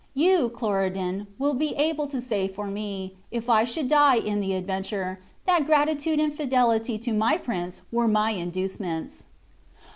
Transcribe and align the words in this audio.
You, 0.15 0.49
Cloridan, 0.49 1.27
will 1.37 1.53
be 1.53 1.75
able 1.75 2.07
to 2.07 2.19
say 2.19 2.47
for 2.47 2.65
me, 2.65 3.17
if 3.29 3.51
I 3.51 3.63
should 3.65 3.87
die 3.87 4.15
in 4.15 4.39
the 4.39 4.53
adventure, 4.55 5.19
that 5.45 5.65
gratitude 5.67 6.19
and 6.19 6.33
fidelity 6.33 6.97
to 6.97 7.13
my 7.13 7.37
prince 7.37 7.83
were 7.91 8.07
my 8.07 8.31
inducements." 8.31 9.25